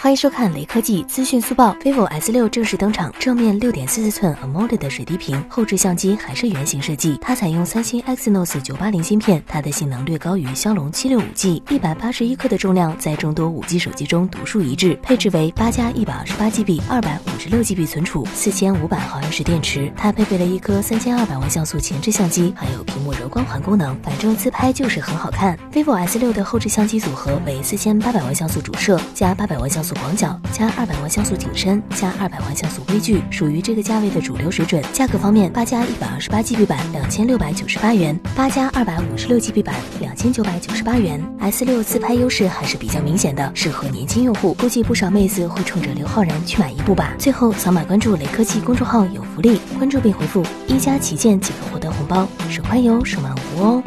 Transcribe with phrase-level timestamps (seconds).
[0.00, 1.74] 欢迎收看雷科技资讯速报。
[1.82, 7.18] vivo S 六正式登场，正面六点四四寸 AMOLED 的水滴屏，后置相机还是圆形设计。
[7.20, 14.96] 它采用三星 Exynos 九八零芯片，它的性能略高于骁龙七六五 G，一百八十一克的重量在众多五 G 手机中独树一帜。
[15.02, 19.92] 配置为八加一百二十八 GB，二百五十六 GB 存储，四千五百毫安时电池。
[19.96, 25.58] 它配备了一颗三千二百万像素前置相机，还有屏幕柔光环功能，反正自拍就是很好看。
[25.72, 29.87] vivo S 六的后置相机组合为四千八百万像素主摄加八百万像素。
[29.94, 34.82] 广角加二百万像素景深加二百万像素微距，属于这个价位的主流水准。
[34.92, 41.22] 价格方面，八加一百二十八 GB 版两千六百九十八元，八加二百五十六 GB 版两千九百九十八元。
[41.40, 47.14] S 六自拍优势还是比较明显的，适合年轻用户，估计不少妹子会冲着刘昊然去买一部吧。
[47.18, 53.82] 最后扫码关注雷科技公众号有福利，关注并回复一加旗舰即可获得红包，手快有，手慢无哦。